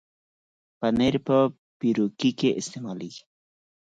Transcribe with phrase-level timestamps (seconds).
[0.79, 1.37] پنېر په
[1.79, 3.23] پیروکي کې استعمالېږي.